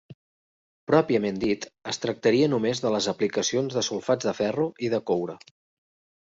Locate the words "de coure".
4.97-5.39